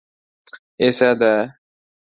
[0.89, 1.35] —Esa-da.